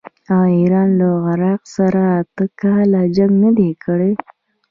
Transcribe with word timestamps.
آیا 0.37 0.55
ایران 0.59 0.89
له 0.99 1.09
عراق 1.29 1.61
سره 1.75 2.01
اته 2.19 2.45
کاله 2.61 3.01
جنګ 3.15 3.33
نه 3.43 3.51
دی 3.57 3.69
کړی؟ 3.83 4.11